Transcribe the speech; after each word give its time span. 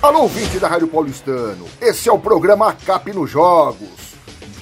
Alô, 0.00 0.22
ouvinte 0.22 0.60
da 0.60 0.68
Rádio 0.68 0.86
Paulistano, 0.86 1.66
esse 1.80 2.08
é 2.08 2.12
o 2.12 2.18
programa 2.18 2.72
Cap 2.72 3.12
nos 3.12 3.28
Jogos, 3.28 4.14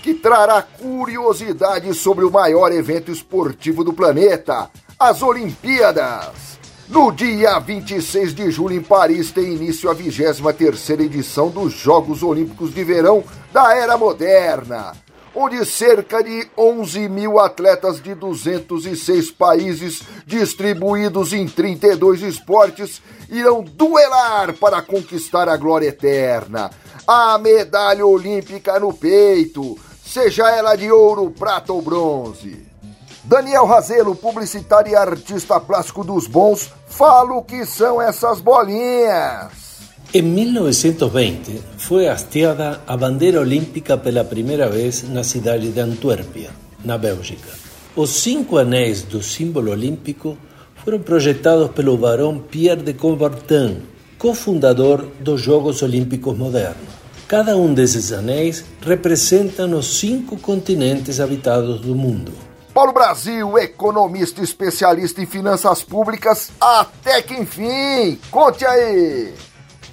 que 0.02 0.14
trará 0.14 0.62
curiosidades 0.62 1.98
sobre 1.98 2.24
o 2.24 2.30
maior 2.30 2.72
evento 2.72 3.12
esportivo 3.12 3.84
do 3.84 3.92
planeta, 3.92 4.70
as 4.98 5.22
Olimpíadas. 5.22 6.58
No 6.88 7.12
dia 7.12 7.58
26 7.58 8.34
de 8.34 8.50
julho, 8.50 8.76
em 8.76 8.82
Paris, 8.82 9.30
tem 9.30 9.52
início 9.52 9.90
a 9.90 9.94
23ª 9.94 11.00
edição 11.00 11.50
dos 11.50 11.74
Jogos 11.74 12.22
Olímpicos 12.22 12.72
de 12.72 12.82
Verão 12.82 13.22
da 13.52 13.76
Era 13.76 13.98
Moderna 13.98 14.92
onde 15.34 15.64
cerca 15.64 16.22
de 16.22 16.48
11 16.56 17.08
mil 17.08 17.38
atletas 17.38 18.00
de 18.02 18.14
206 18.14 19.30
países, 19.32 20.02
distribuídos 20.26 21.32
em 21.32 21.46
32 21.46 22.22
esportes, 22.22 23.02
irão 23.28 23.62
duelar 23.62 24.54
para 24.54 24.80
conquistar 24.80 25.48
a 25.48 25.56
glória 25.56 25.88
eterna. 25.88 26.70
A 27.06 27.36
medalha 27.38 28.06
olímpica 28.06 28.78
no 28.78 28.92
peito, 28.92 29.78
seja 30.04 30.50
ela 30.50 30.76
de 30.76 30.90
ouro, 30.90 31.30
prata 31.30 31.72
ou 31.72 31.82
bronze. 31.82 32.66
Daniel 33.24 33.64
Razelo, 33.64 34.14
publicitário 34.14 34.92
e 34.92 34.96
artista 34.96 35.58
plástico 35.58 36.04
dos 36.04 36.26
bons, 36.26 36.70
fala 36.86 37.32
o 37.34 37.42
que 37.42 37.64
são 37.64 38.00
essas 38.00 38.40
bolinhas. 38.40 39.73
Em 40.16 40.22
1920 40.22 41.60
foi 41.76 42.06
hasteada 42.06 42.80
a 42.86 42.96
bandeira 42.96 43.40
olímpica 43.40 43.98
pela 43.98 44.22
primeira 44.22 44.68
vez 44.68 45.02
na 45.02 45.24
cidade 45.24 45.72
de 45.72 45.80
Antuérpia, 45.80 46.50
na 46.84 46.96
Bélgica. 46.96 47.48
Os 47.96 48.10
cinco 48.10 48.56
anéis 48.56 49.02
do 49.02 49.20
símbolo 49.20 49.72
olímpico 49.72 50.38
foram 50.84 51.00
projetados 51.00 51.72
pelo 51.72 51.96
barão 51.96 52.38
Pierre 52.38 52.80
de 52.80 52.94
Coubertin, 52.94 53.82
cofundador 54.16 55.04
dos 55.18 55.40
Jogos 55.40 55.82
Olímpicos 55.82 56.38
Modernos. 56.38 56.94
Cada 57.26 57.56
um 57.56 57.74
desses 57.74 58.12
anéis 58.12 58.64
representa 58.82 59.66
os 59.66 59.98
cinco 59.98 60.36
continentes 60.36 61.18
habitados 61.18 61.80
do 61.80 61.96
mundo. 61.96 62.32
Paulo 62.72 62.92
Brasil, 62.92 63.58
economista 63.58 64.40
especialista 64.40 65.20
em 65.20 65.26
finanças 65.26 65.82
públicas, 65.82 66.52
até 66.60 67.20
que 67.20 67.34
enfim, 67.34 68.16
conte 68.30 68.64
aí! 68.64 69.34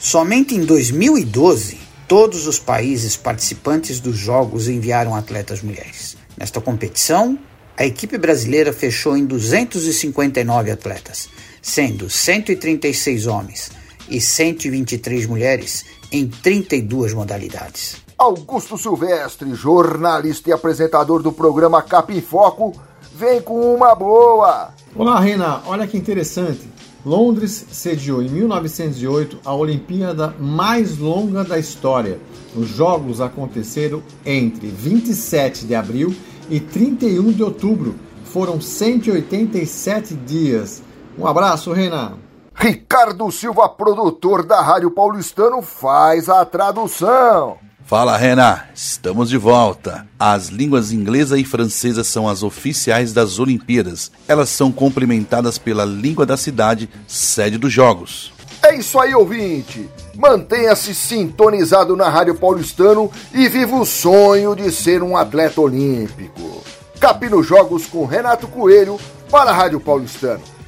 Somente 0.03 0.55
em 0.55 0.65
2012, 0.65 1.77
todos 2.07 2.47
os 2.47 2.57
países 2.57 3.15
participantes 3.15 3.99
dos 3.99 4.17
Jogos 4.17 4.67
enviaram 4.67 5.15
atletas 5.15 5.61
mulheres. 5.61 6.17
Nesta 6.35 6.59
competição, 6.59 7.37
a 7.77 7.85
equipe 7.85 8.17
brasileira 8.17 8.73
fechou 8.73 9.15
em 9.15 9.23
259 9.27 10.71
atletas, 10.71 11.29
sendo 11.61 12.09
136 12.09 13.27
homens 13.27 13.71
e 14.09 14.19
123 14.19 15.27
mulheres 15.27 15.85
em 16.11 16.27
32 16.27 17.13
modalidades. 17.13 17.97
Augusto 18.17 18.79
Silvestre, 18.79 19.53
jornalista 19.53 20.49
e 20.49 20.51
apresentador 20.51 21.21
do 21.21 21.31
programa 21.31 21.79
Cap 21.83 22.11
em 22.11 22.21
Foco, 22.21 22.73
vem 23.13 23.39
com 23.39 23.75
uma 23.75 23.93
boa. 23.93 24.73
Olá, 24.95 25.19
Rena. 25.19 25.61
Olha 25.67 25.85
que 25.85 25.95
interessante. 25.95 26.80
Londres 27.05 27.65
sediou 27.71 28.21
em 28.21 28.29
1908 28.29 29.39
a 29.43 29.53
Olimpíada 29.55 30.35
mais 30.39 30.97
longa 30.97 31.43
da 31.43 31.57
história. 31.57 32.19
Os 32.55 32.67
Jogos 32.67 33.19
aconteceram 33.19 34.03
entre 34.25 34.67
27 34.67 35.65
de 35.65 35.73
abril 35.73 36.13
e 36.49 36.59
31 36.59 37.31
de 37.31 37.43
outubro. 37.43 37.95
Foram 38.25 38.61
187 38.61 40.13
dias. 40.13 40.83
Um 41.17 41.25
abraço, 41.25 41.73
Renan. 41.73 42.13
Ricardo 42.53 43.31
Silva, 43.31 43.67
produtor 43.67 44.45
da 44.45 44.61
Rádio 44.61 44.91
Paulistano, 44.91 45.61
faz 45.61 46.29
a 46.29 46.45
tradução. 46.45 47.57
Fala, 47.91 48.15
Renan. 48.15 48.57
Estamos 48.73 49.29
de 49.29 49.37
volta. 49.37 50.07
As 50.17 50.47
línguas 50.47 50.93
inglesa 50.93 51.37
e 51.37 51.43
francesa 51.43 52.05
são 52.05 52.25
as 52.25 52.41
oficiais 52.41 53.11
das 53.11 53.37
Olimpíadas. 53.37 54.09
Elas 54.29 54.47
são 54.47 54.71
complementadas 54.71 55.57
pela 55.57 55.83
língua 55.83 56.25
da 56.25 56.37
cidade, 56.37 56.89
sede 57.05 57.57
dos 57.57 57.73
Jogos. 57.73 58.31
É 58.63 58.77
isso 58.77 58.97
aí, 58.97 59.13
ouvinte. 59.13 59.89
Mantenha-se 60.15 60.95
sintonizado 60.95 61.97
na 61.97 62.07
Rádio 62.07 62.35
Paulistano 62.35 63.11
e 63.33 63.49
viva 63.49 63.75
o 63.75 63.85
sonho 63.85 64.55
de 64.55 64.71
ser 64.71 65.03
um 65.03 65.17
atleta 65.17 65.59
olímpico. 65.59 66.63
Capino 66.97 67.43
Jogos 67.43 67.87
com 67.87 68.05
Renato 68.05 68.47
Coelho 68.47 68.97
para 69.29 69.51
a 69.51 69.53
Rádio 69.53 69.81
Paulistano. 69.81 70.60